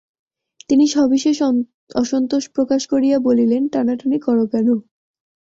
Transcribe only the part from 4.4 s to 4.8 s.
কেন?